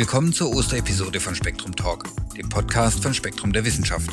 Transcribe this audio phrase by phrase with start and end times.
[0.00, 4.10] Willkommen zur Osterepisode von Spektrum Talk, dem Podcast von Spektrum der Wissenschaft.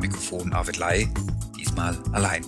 [0.00, 1.12] Mikrofon Arvid Lai,
[1.58, 2.42] diesmal allein.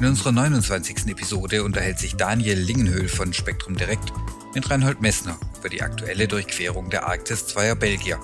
[0.00, 1.08] In unserer 29.
[1.08, 4.12] Episode unterhält sich Daniel Lingenhöhl von Spektrum Direkt
[4.54, 8.18] mit Reinhold Messner über die aktuelle Durchquerung der Arktis zweier Belgier,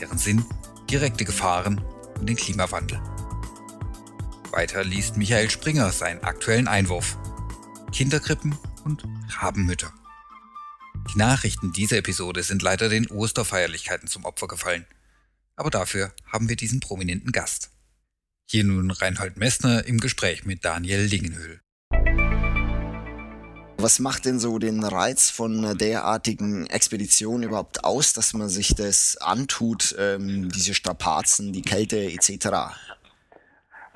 [0.00, 0.44] deren Sinn
[0.88, 1.80] direkte Gefahren
[2.18, 3.00] und den Klimawandel.
[4.52, 7.18] Weiter liest Michael Springer seinen aktuellen Einwurf.
[7.92, 8.54] Kinderkrippen
[8.86, 9.04] und
[9.40, 9.92] Rabenmütter.
[11.12, 14.86] Die Nachrichten dieser Episode sind leider den Osterfeierlichkeiten zum Opfer gefallen.
[15.56, 17.70] Aber dafür haben wir diesen prominenten Gast.
[18.48, 21.60] Hier nun Reinhold Messner im Gespräch mit Daniel Lingenhöhl.
[23.78, 28.74] Was macht denn so den Reiz von einer derartigen Expedition überhaupt aus, dass man sich
[28.74, 32.48] das antut, ähm, diese Strapazen, die Kälte etc.?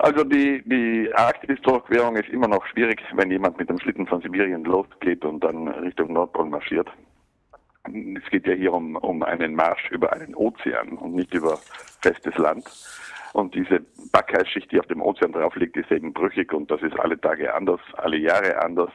[0.01, 4.63] Also die, die Arktis-Durchquerung ist immer noch schwierig, wenn jemand mit dem Schlitten von Sibirien
[4.63, 6.89] losgeht und dann Richtung Nordpol marschiert.
[7.85, 11.59] Es geht ja hier um, um einen Marsch über einen Ozean und nicht über
[12.01, 12.67] festes Land.
[13.33, 16.99] Und diese Backeisschicht, die auf dem Ozean drauf liegt, ist eben brüchig und das ist
[16.99, 18.91] alle Tage anders, alle Jahre anders.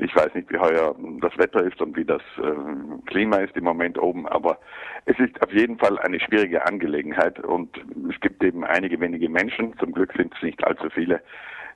[0.00, 2.52] Ich weiß nicht, wie heuer das Wetter ist und wie das äh,
[3.06, 4.58] Klima ist im Moment oben, aber
[5.06, 7.76] es ist auf jeden Fall eine schwierige Angelegenheit und
[8.08, 11.20] es gibt eben einige wenige Menschen, zum Glück sind es nicht allzu viele,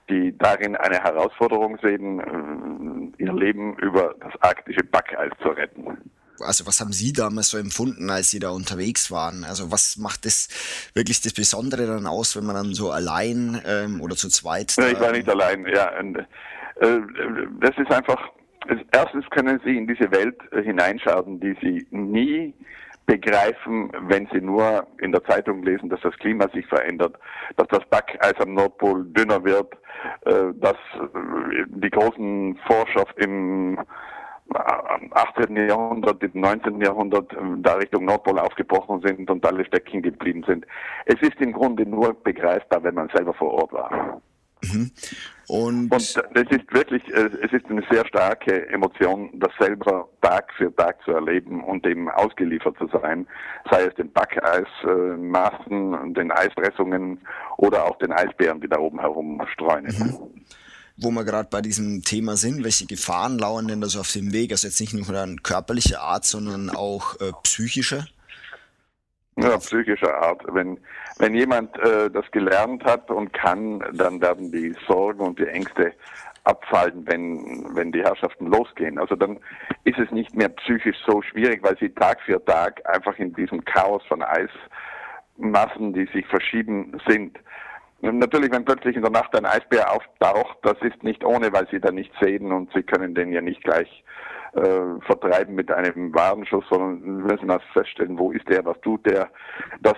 [0.08, 5.98] die darin eine Herausforderung sehen, äh, ihr Leben über das arktische Backeis zu retten
[6.40, 9.44] also was haben Sie damals so empfunden, als Sie da unterwegs waren?
[9.44, 10.48] Also was macht das
[10.94, 14.70] wirklich das Besondere dann aus, wenn man dann so allein ähm, oder zu zweit?
[14.76, 15.92] Ich war nicht allein, ja.
[16.76, 18.30] Und, äh, das ist einfach,
[18.92, 22.54] erstens können Sie in diese Welt äh, hineinschauen, die Sie nie
[23.06, 27.16] begreifen, wenn sie nur in der Zeitung lesen, dass das Klima sich verändert,
[27.56, 29.74] dass das Backeis am Nordpol dünner wird,
[30.24, 33.78] äh, dass äh, die großen Forscher im
[34.54, 35.56] 18.
[35.68, 36.80] Jahrhundert, im 19.
[36.80, 40.66] Jahrhundert da Richtung Nordpol aufgebrochen sind und alle stecken geblieben sind.
[41.06, 44.20] Es ist im Grunde nur begreifbar, wenn man selber vor Ort war.
[44.64, 44.90] Mhm.
[45.48, 50.74] Und, und es ist wirklich, es ist eine sehr starke Emotion, das selber Tag für
[50.76, 53.26] Tag zu erleben und dem ausgeliefert zu sein,
[53.70, 57.18] sei es den Backeismaßen, den Eispressungen
[57.58, 59.84] oder auch den Eisbären, die da oben herumstreuen.
[59.84, 60.16] Mhm
[60.96, 64.32] wo wir gerade bei diesem Thema sind, welche Gefahren lauern denn da so auf dem
[64.32, 64.52] Weg?
[64.52, 68.06] Also jetzt nicht nur an körperlicher Art, sondern auch äh, psychische?
[69.36, 70.42] Ja, psychischer Art.
[70.48, 70.78] Wenn,
[71.18, 75.94] wenn jemand äh, das gelernt hat und kann, dann werden die Sorgen und die Ängste
[76.44, 78.98] abfallen, wenn, wenn die Herrschaften losgehen.
[78.98, 79.38] Also dann
[79.84, 83.64] ist es nicht mehr psychisch so schwierig, weil sie Tag für Tag einfach in diesem
[83.64, 87.38] Chaos von Eismassen, die sich verschieben, sind.
[88.00, 91.78] Natürlich, wenn plötzlich in der Nacht ein Eisbär auftaucht, das ist nicht ohne, weil sie
[91.78, 94.02] da nicht sehen und sie können den ja nicht gleich
[94.54, 99.30] äh, vertreiben mit einem Warenschuss, sondern müssen das feststellen, wo ist der, was tut der.
[99.80, 99.96] Das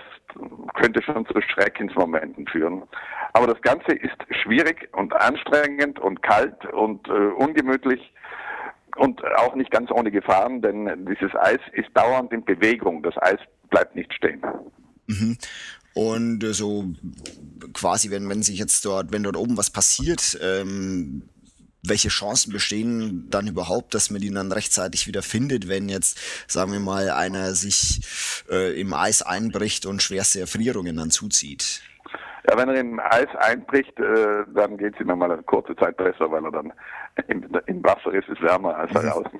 [0.75, 2.83] könnte schon zu Schreckensmomenten führen.
[3.33, 8.13] Aber das Ganze ist schwierig und anstrengend und kalt und äh, ungemütlich
[8.95, 13.03] und auch nicht ganz ohne Gefahren, denn dieses Eis ist dauernd in Bewegung.
[13.03, 13.39] Das Eis
[13.69, 14.41] bleibt nicht stehen.
[15.07, 15.37] Mhm.
[15.93, 16.85] Und äh, so
[17.73, 21.23] quasi, wenn, wenn sich jetzt dort, wenn dort oben was passiert, ähm,
[21.89, 26.19] welche Chancen bestehen dann überhaupt, dass man ihn dann rechtzeitig wieder findet, wenn jetzt,
[26.51, 28.01] sagen wir mal, einer sich
[28.49, 31.81] äh, im Eis einbricht und schwerste Erfrierungen dann zuzieht?
[32.47, 35.97] Ja, wenn er im Eis einbricht, äh, dann geht es ihm mal eine kurze Zeit
[35.97, 36.73] besser, weil er dann
[37.27, 39.07] im, im Wasser ist, ist wärmer als mhm.
[39.07, 39.39] draußen.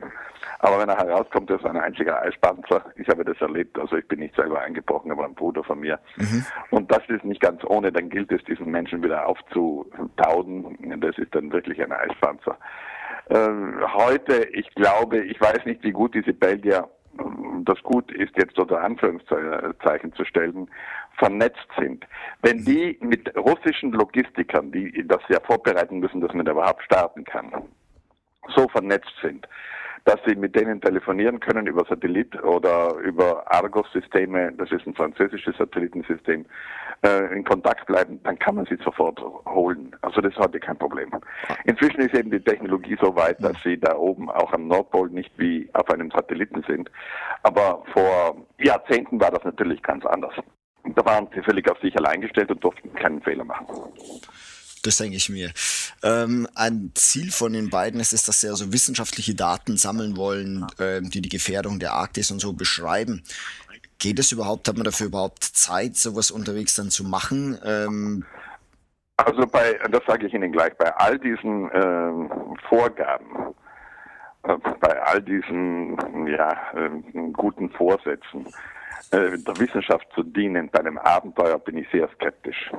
[0.66, 2.84] Aber wenn er herauskommt, ist er ein einziger Eispanzer.
[2.96, 6.00] Ich habe das erlebt, also ich bin nicht selber eingebrochen, aber ein Bruder von mir.
[6.16, 6.44] Mhm.
[6.72, 11.00] Und das ist nicht ganz ohne, dann gilt es, diesen Menschen wieder aufzutauden.
[11.02, 12.58] Das ist dann wirklich ein Eispanzer.
[13.30, 13.48] Äh,
[13.94, 16.90] heute, ich glaube, ich weiß nicht, wie gut diese Belgier
[17.64, 20.68] das gut ist, jetzt unter Anführungszeichen zu stellen,
[21.18, 22.06] vernetzt sind.
[22.42, 27.24] Wenn die mit russischen Logistikern, die das ja vorbereiten müssen, dass man da überhaupt starten
[27.24, 27.52] kann,
[28.56, 29.48] so vernetzt sind,
[30.06, 35.58] dass sie mit denen telefonieren können über Satellit oder über Argos-Systeme, das ist ein französisches
[35.58, 36.46] Satellitensystem,
[37.04, 39.96] äh, in Kontakt bleiben, dann kann man sie sofort holen.
[40.02, 41.10] Also das ist heute kein Problem.
[41.66, 45.32] Inzwischen ist eben die Technologie so weit, dass sie da oben auch am Nordpol nicht
[45.38, 46.90] wie auf einem Satelliten sind.
[47.42, 50.36] Aber vor Jahrzehnten war das natürlich ganz anders.
[50.84, 53.66] Da waren sie völlig auf sich allein gestellt und durften keinen Fehler machen.
[54.84, 55.50] Das denke ich mir.
[56.06, 60.68] Ähm, ein Ziel von den beiden ist es, dass sie also wissenschaftliche Daten sammeln wollen,
[60.80, 63.24] ähm, die die Gefährdung der Arktis und so beschreiben.
[63.98, 64.68] Geht es überhaupt?
[64.68, 67.58] Hat man dafür überhaupt Zeit, sowas unterwegs dann zu machen?
[67.66, 68.24] Ähm,
[69.18, 72.30] also bei, das sage ich Ihnen gleich, bei all diesen ähm,
[72.70, 73.56] Vorgaben
[74.48, 75.98] äh, bei all diesen
[76.28, 76.90] ja, äh,
[77.34, 78.46] guten Vorsätzen
[79.12, 82.72] äh, der Wissenschaft zu dienen, bei einem Abenteuer bin ich sehr skeptisch.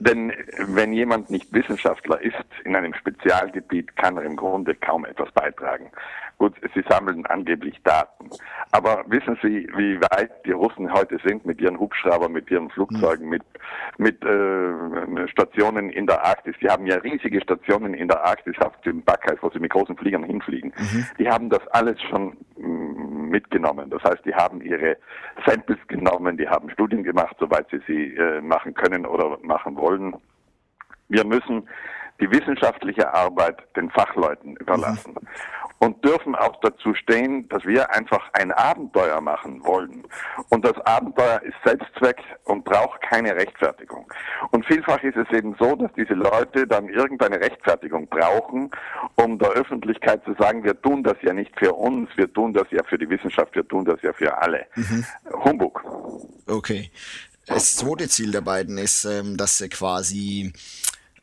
[0.00, 5.30] Denn wenn jemand nicht Wissenschaftler ist in einem Spezialgebiet, kann er im Grunde kaum etwas
[5.32, 5.90] beitragen.
[6.38, 8.30] Gut, sie sammeln angeblich Daten.
[8.70, 13.28] Aber wissen Sie, wie weit die Russen heute sind mit ihren Hubschraubern, mit ihren Flugzeugen,
[13.28, 13.42] mit,
[13.96, 16.54] mit äh, Stationen in der Arktis?
[16.62, 19.96] Die haben ja riesige Stationen in der Arktis auf dem Backheiß, wo sie mit großen
[19.96, 20.72] Fliegern hinfliegen.
[20.78, 21.06] Mhm.
[21.18, 23.90] Die haben das alles schon mm, mitgenommen.
[23.90, 24.96] Das heißt, die haben ihre
[25.44, 29.87] Samples genommen, die haben Studien gemacht, soweit sie sie äh, machen können oder machen wollen.
[31.08, 31.68] Wir müssen
[32.20, 35.14] die wissenschaftliche Arbeit den Fachleuten überlassen.
[35.14, 35.28] Mhm
[35.78, 40.04] und dürfen auch dazu stehen, dass wir einfach ein Abenteuer machen wollen.
[40.48, 44.12] Und das Abenteuer ist Selbstzweck und braucht keine Rechtfertigung.
[44.50, 48.70] Und vielfach ist es eben so, dass diese Leute dann irgendeine Rechtfertigung brauchen,
[49.14, 52.66] um der Öffentlichkeit zu sagen, wir tun das ja nicht für uns, wir tun das
[52.70, 54.66] ja für die Wissenschaft, wir tun das ja für alle.
[54.74, 55.04] Mhm.
[55.44, 55.84] Humbug.
[56.46, 56.90] Okay.
[57.48, 60.52] Das zweite Ziel der beiden ist, ähm, dass sie quasi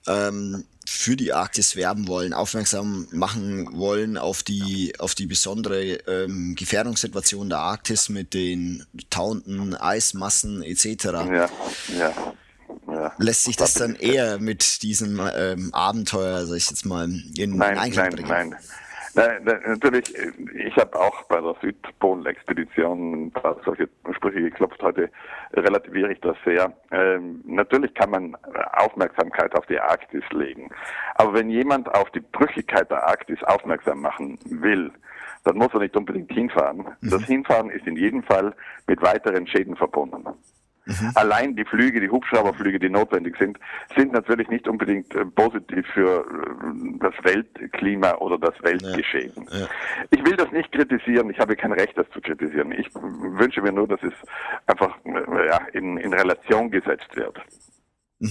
[0.08, 6.56] ähm, für die Arktis werben wollen, aufmerksam machen wollen auf die, auf die besondere ähm,
[6.56, 11.06] Gefährdungssituation der Arktis mit den tauenden Eismassen etc.
[11.06, 11.50] Ja,
[11.98, 12.14] ja.
[12.88, 13.14] Ja.
[13.18, 17.06] Lässt sich das dann eher mit diesem ähm, Abenteuer, sag ich jetzt mal,
[17.36, 18.30] in nein, Einklang bringen?
[18.30, 18.56] Nein,
[19.16, 19.42] nein.
[19.44, 20.14] Nein, natürlich,
[20.54, 24.82] ich habe auch bei der Südpol-Expedition ein paar solche Sprüche geklopft.
[24.82, 25.10] Heute
[25.54, 26.74] relativiere ich das sehr.
[26.92, 28.38] Ähm, natürlich kann man
[28.74, 30.70] Aufmerksamkeit auf die Arktis legen.
[31.16, 34.92] Aber wenn jemand auf die Brüchigkeit der Arktis aufmerksam machen will,
[35.44, 36.86] dann muss er nicht unbedingt hinfahren.
[37.02, 37.10] Mhm.
[37.10, 38.54] Das Hinfahren ist in jedem Fall
[38.88, 40.26] mit weiteren Schäden verbunden.
[40.86, 41.12] Mhm.
[41.16, 43.60] Allein die Flüge, die Hubschrauberflüge, die notwendig sind,
[43.96, 49.34] sind natürlich nicht unbedingt äh, positiv für äh, das Weltklima oder das Weltgeschehen.
[49.52, 49.60] Ja.
[49.60, 49.68] Ja.
[50.12, 52.72] Ich will das nicht kritisieren, ich habe kein Recht, das zu kritisieren.
[52.72, 54.14] Ich wünsche mir nur, dass es
[54.68, 57.40] einfach äh, ja, in, in Relation gesetzt wird.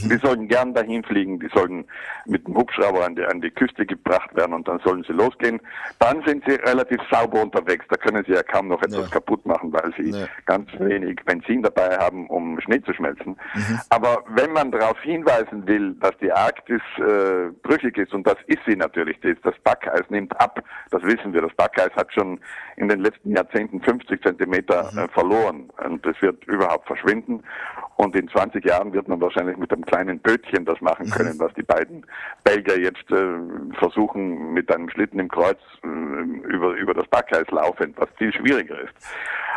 [0.03, 0.09] Mhm.
[0.09, 1.85] Die sollten gern dahin fliegen, die sollten
[2.27, 5.61] mit dem Hubschrauber an die, an die Küste gebracht werden und dann sollen sie losgehen.
[5.99, 9.09] Dann sind sie relativ sauber unterwegs, da können sie ja kaum noch etwas ja.
[9.09, 10.27] kaputt machen, weil sie ja.
[10.47, 13.37] ganz wenig Benzin dabei haben, um Schnee zu schmelzen.
[13.55, 13.81] Mhm.
[13.91, 18.61] Aber wenn man darauf hinweisen will, dass die Arktis äh, brüchig ist, und das ist
[18.67, 22.41] sie natürlich, das, das Backeis nimmt ab, das wissen wir, das Backeis hat schon
[22.77, 24.99] in den letzten Jahrzehnten 50 Zentimeter mhm.
[24.99, 27.43] äh, verloren und es wird überhaupt verschwinden
[27.97, 31.41] und in 20 Jahren wird man wahrscheinlich mit einem kleinen Bötchen das machen können, mhm.
[31.41, 32.07] was die beiden
[32.43, 37.97] Belgier jetzt äh, versuchen mit einem Schlitten im Kreuz äh, über, über das Backeis laufend,
[37.99, 38.95] was viel schwieriger ist.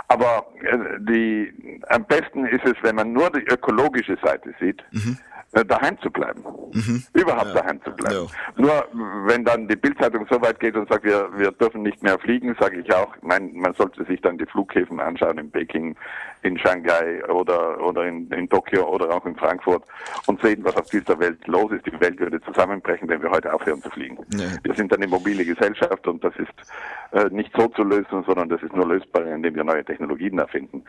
[0.08, 5.18] Aber äh, die, am besten ist es, wenn man nur die ökologische Seite sieht, mhm.
[5.54, 6.44] Äh, daheim zu bleiben.
[6.74, 7.04] Mhm.
[7.14, 7.62] Überhaupt ja.
[7.62, 8.28] daheim zu bleiben.
[8.28, 8.62] Ja.
[8.62, 8.86] Nur
[9.28, 12.54] wenn dann die Bildzeitung so weit geht und sagt, wir, wir dürfen nicht mehr fliegen,
[12.60, 15.96] sage ich auch, mein, man sollte sich dann die Flughäfen anschauen in Peking,
[16.42, 19.84] in Shanghai oder, oder in, in Tokio oder auch in Frankfurt
[20.26, 21.86] und sehen, was auf dieser Welt los ist.
[21.86, 24.18] Die Welt würde zusammenbrechen, wenn wir heute aufhören zu fliegen.
[24.34, 24.48] Ja.
[24.64, 28.62] Wir sind eine mobile Gesellschaft und das ist äh, nicht so zu lösen, sondern das
[28.62, 30.84] ist nur lösbar, indem wir neue Technologien erfinden.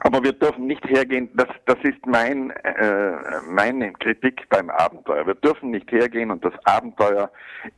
[0.00, 3.12] Aber wir dürfen nicht hergehen, das, das ist mein, äh,
[3.48, 5.26] meine Kritik beim Abenteuer.
[5.26, 7.30] Wir dürfen nicht hergehen und das Abenteuer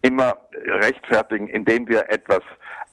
[0.02, 2.42] immer rechtfertigen, indem wir etwas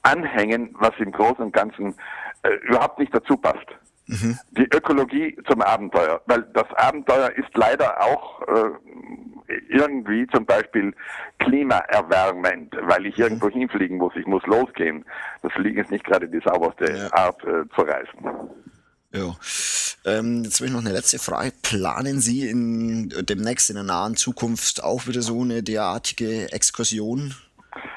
[0.02, 1.94] anhängen, was im Großen und Ganzen
[2.42, 3.66] äh, überhaupt nicht dazu passt.
[4.06, 4.38] Mhm.
[4.52, 10.92] Die Ökologie zum Abenteuer, weil das Abenteuer ist leider auch äh, irgendwie zum Beispiel
[11.38, 13.24] klimaerwärmend, weil ich mhm.
[13.24, 15.04] irgendwo hinfliegen muss, ich muss losgehen.
[15.42, 17.12] Das Fliegen ist nicht gerade die sauberste ja.
[17.12, 18.50] Art äh, zu reisen.
[19.12, 19.36] Ja.
[20.04, 21.52] Ähm, jetzt habe ich noch eine letzte Frage.
[21.62, 27.34] Planen Sie in demnächst in der nahen Zukunft auch wieder so eine derartige Exkursion?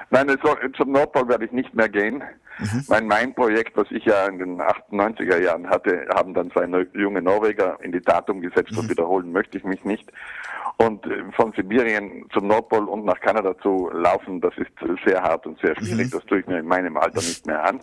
[0.09, 0.37] Nein,
[0.75, 2.23] zum Nordpol werde ich nicht mehr gehen.
[2.59, 2.83] Mhm.
[2.87, 7.77] Mein Main-Projekt, was ich ja in den 98er Jahren hatte, haben dann zwei junge Norweger
[7.81, 8.79] in die Tat umgesetzt mhm.
[8.79, 10.11] und wiederholen möchte ich mich nicht.
[10.77, 14.71] Und äh, von Sibirien zum Nordpol und nach Kanada zu laufen, das ist
[15.05, 16.07] sehr hart und sehr schwierig.
[16.07, 16.11] Mhm.
[16.11, 17.81] Das tue ich mir in meinem Alter nicht mehr an.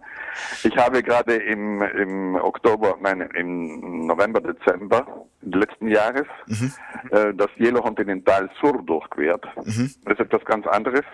[0.65, 6.73] Ich habe gerade im, im Oktober, nein, im November, Dezember letzten Jahres mhm.
[7.11, 9.45] äh, das Yellow Continental Sur durchquert.
[9.65, 9.91] Mhm.
[10.05, 11.05] Das ist etwas ganz anderes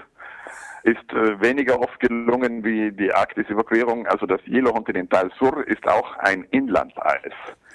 [0.86, 4.06] ist äh, weniger oft gelungen wie die Arktis-Überquerung.
[4.06, 7.32] Also das Yellow Continental Sur ist auch ein Inlandeis.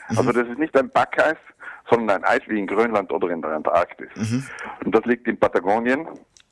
[0.09, 0.17] Mhm.
[0.17, 1.35] Also das ist nicht ein Backeis,
[1.89, 4.09] sondern ein Eis wie in Grönland oder in der Antarktis.
[4.15, 4.45] Mhm.
[4.85, 6.07] Und das liegt in Patagonien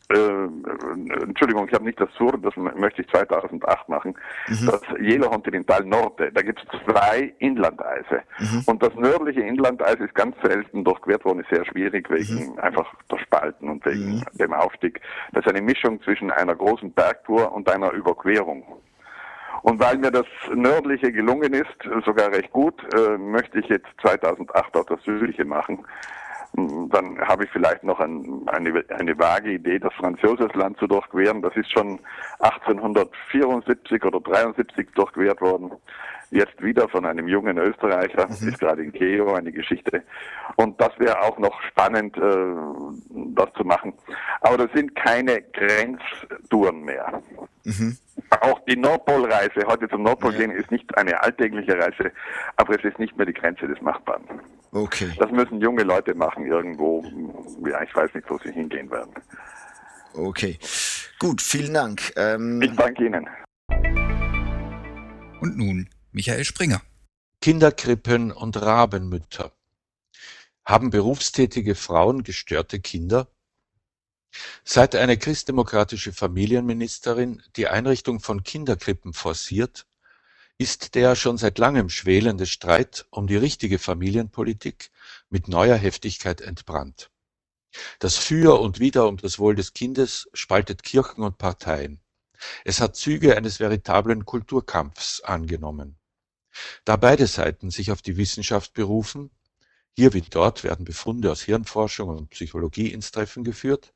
[0.09, 4.15] äh, Entschuldigung, ich habe nicht das Sur, das möchte ich 2008 machen,
[4.47, 4.65] mhm.
[4.65, 8.23] das Jelo Continental Norte, da gibt es zwei Inlandeise.
[8.39, 8.63] Mhm.
[8.65, 12.59] Und das nördliche Inlandeis ist ganz selten durchquert worden, ist sehr schwierig wegen mhm.
[12.59, 14.23] einfach der Spalten und wegen mhm.
[14.33, 14.99] dem Aufstieg.
[15.33, 18.63] Das ist eine Mischung zwischen einer großen Bergtour und einer Überquerung.
[19.61, 24.77] Und weil mir das nördliche gelungen ist, sogar recht gut, äh, möchte ich jetzt 2008
[24.77, 25.85] auch das südliche machen.
[26.53, 31.41] Dann habe ich vielleicht noch ein, eine, eine vage Idee, das Franz-Josefs-Land zu durchqueren.
[31.41, 31.99] Das ist schon
[32.39, 35.71] 1874 oder 73 durchquert worden.
[36.31, 38.49] Jetzt wieder von einem jungen Österreicher, mhm.
[38.49, 40.03] ist gerade in Keo eine Geschichte.
[40.57, 43.93] Und das wäre auch noch spannend, äh, das zu machen.
[44.41, 47.21] Aber das sind keine Grenztouren mehr.
[47.63, 47.97] Mhm.
[48.41, 50.39] Auch die Nordpolreise, heute zum Nordpol ja.
[50.39, 52.11] gehen, ist nicht eine alltägliche Reise,
[52.57, 54.23] aber es ist nicht mehr die Grenze des Machbaren.
[54.71, 55.11] Okay.
[55.17, 57.03] Das müssen junge Leute machen irgendwo.
[57.67, 59.13] Ja, ich weiß nicht, wo sie hingehen werden.
[60.13, 60.59] Okay.
[61.17, 62.13] Gut, vielen Dank.
[62.15, 63.27] Ähm ich danke Ihnen.
[65.41, 66.81] Und nun Michael Springer.
[67.41, 69.53] Kinderkrippen und Rabenmütter.
[70.65, 73.27] Haben berufstätige Frauen gestörte Kinder?
[74.63, 79.87] Seit eine christdemokratische Familienministerin die Einrichtung von Kinderkrippen forciert,
[80.59, 84.91] ist der schon seit langem schwelende Streit um die richtige Familienpolitik
[85.29, 87.09] mit neuer Heftigkeit entbrannt.
[87.99, 92.01] Das Für und Wider um das Wohl des Kindes spaltet Kirchen und Parteien.
[92.65, 95.97] Es hat Züge eines veritablen Kulturkampfs angenommen.
[96.83, 99.31] Da beide Seiten sich auf die Wissenschaft berufen,
[99.95, 103.93] hier wie dort werden Befunde aus Hirnforschung und Psychologie ins Treffen geführt,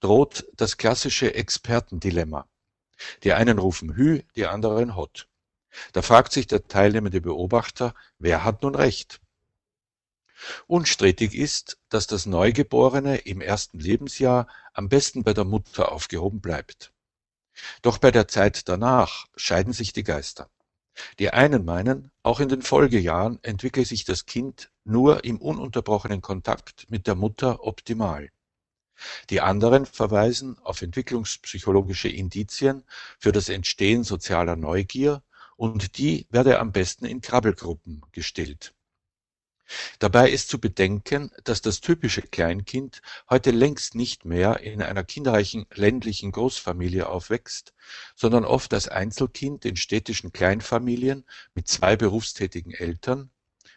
[0.00, 2.48] droht das klassische Expertendilemma.
[3.24, 5.28] Die einen rufen Hü, die anderen Hot.
[5.92, 9.20] Da fragt sich der teilnehmende Beobachter, wer hat nun recht?
[10.66, 16.92] Unstrittig ist, dass das Neugeborene im ersten Lebensjahr am besten bei der Mutter aufgehoben bleibt.
[17.82, 20.48] Doch bei der Zeit danach scheiden sich die Geister.
[21.18, 26.86] Die einen meinen, auch in den Folgejahren entwickle sich das Kind nur im ununterbrochenen Kontakt
[26.88, 28.30] mit der Mutter optimal.
[29.30, 32.84] Die anderen verweisen auf entwicklungspsychologische Indizien
[33.18, 35.22] für das Entstehen sozialer Neugier
[35.58, 38.74] und die werde am besten in Krabbelgruppen gestillt.
[39.98, 45.66] Dabei ist zu bedenken, dass das typische Kleinkind heute längst nicht mehr in einer kinderreichen
[45.74, 47.74] ländlichen Großfamilie aufwächst,
[48.14, 51.24] sondern oft als Einzelkind in städtischen Kleinfamilien
[51.54, 53.30] mit zwei berufstätigen Eltern,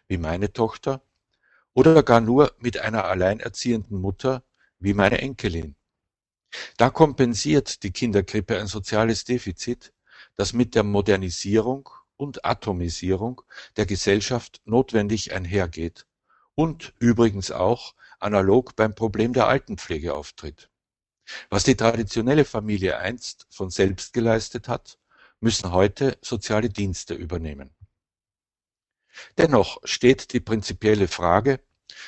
[0.07, 1.01] wie meine Tochter,
[1.73, 4.43] oder gar nur mit einer alleinerziehenden Mutter,
[4.79, 5.75] wie meine Enkelin.
[6.77, 9.91] Da kompensiert die Kinderkrippe ein soziales Defizit,
[10.41, 13.43] das mit der Modernisierung und Atomisierung
[13.77, 16.07] der Gesellschaft notwendig einhergeht
[16.55, 20.71] und übrigens auch analog beim Problem der Altenpflege auftritt.
[21.51, 24.97] Was die traditionelle Familie einst von selbst geleistet hat,
[25.41, 27.75] müssen heute soziale Dienste übernehmen.
[29.37, 31.59] Dennoch steht die prinzipielle Frage,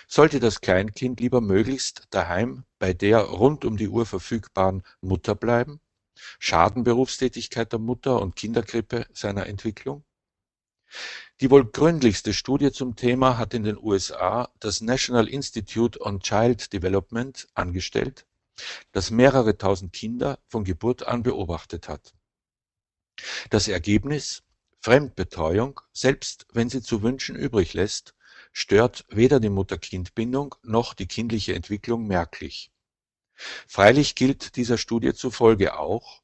[0.08, 5.83] sollte das Kleinkind lieber möglichst daheim bei der rund um die Uhr verfügbaren Mutter bleiben
[6.40, 10.04] Schadenberufstätigkeit der Mutter und Kinderkrippe seiner Entwicklung?
[11.42, 16.72] Die wohl gründlichste Studie zum Thema hat in den USA das National Institute on Child
[16.72, 18.26] Development angestellt,
[18.92, 22.14] das mehrere tausend Kinder von Geburt an beobachtet hat.
[23.50, 24.44] Das Ergebnis
[24.82, 28.16] Fremdbetreuung, selbst wenn sie zu wünschen übrig lässt,
[28.52, 32.73] stört weder die Mutter-Kind-Bindung noch die kindliche Entwicklung merklich.
[33.68, 36.22] Freilich gilt dieser Studie zufolge auch,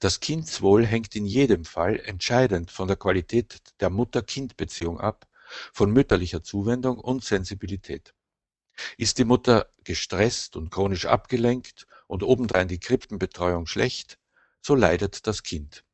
[0.00, 5.26] das Kindswohl hängt in jedem Fall entscheidend von der Qualität der Mutter-Kind-Beziehung ab,
[5.72, 8.14] von mütterlicher Zuwendung und Sensibilität.
[8.96, 14.18] Ist die Mutter gestresst und chronisch abgelenkt und obendrein die Krippenbetreuung schlecht,
[14.60, 15.84] so leidet das Kind.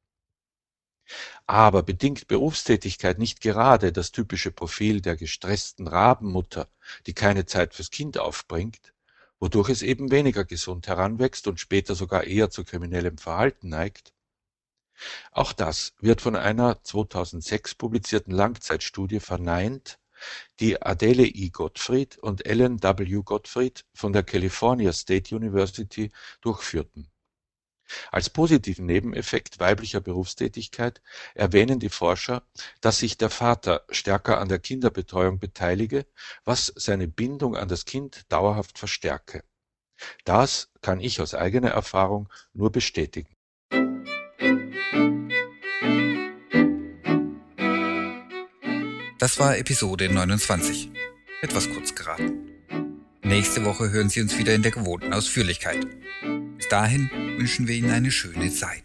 [1.46, 6.68] Aber bedingt Berufstätigkeit nicht gerade das typische Profil der gestressten Rabenmutter,
[7.06, 8.92] die keine Zeit fürs Kind aufbringt,
[9.40, 14.12] wodurch es eben weniger gesund heranwächst und später sogar eher zu kriminellem Verhalten neigt?
[15.30, 19.98] Auch das wird von einer 2006 publizierten Langzeitstudie verneint,
[20.58, 21.50] die Adele I.
[21.50, 23.22] Gottfried und Ellen W.
[23.22, 27.08] Gottfried von der California State University durchführten.
[28.10, 31.00] Als positiven Nebeneffekt weiblicher Berufstätigkeit
[31.34, 32.42] erwähnen die Forscher,
[32.80, 36.06] dass sich der Vater stärker an der Kinderbetreuung beteilige,
[36.44, 39.44] was seine Bindung an das Kind dauerhaft verstärke.
[40.24, 43.34] Das kann ich aus eigener Erfahrung nur bestätigen.
[49.18, 50.92] Das war Episode 29.
[51.42, 52.48] Etwas kurz geraten.
[53.22, 55.86] Nächste Woche hören Sie uns wieder in der gewohnten Ausführlichkeit.
[56.58, 58.82] Bis dahin wünschen wir Ihnen eine schöne Zeit.